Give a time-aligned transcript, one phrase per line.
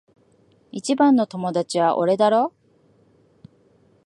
[0.71, 2.55] 一番の友達は俺だろ？